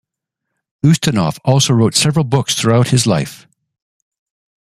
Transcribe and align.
Ustinov 0.83 1.37
also 1.45 1.73
wrote 1.75 1.93
several 1.93 2.25
books 2.25 2.55
throughout 2.55 2.87
his 2.87 3.05
life. 3.05 3.45